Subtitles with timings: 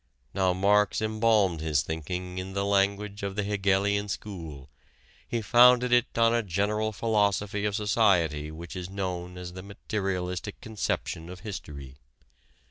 [0.33, 4.67] Now Marx embalmed his thinking in the language of the Hegelian school.
[5.27, 10.59] He founded it on a general philosophy of society which is known as the materialistic
[10.59, 11.97] conception of history.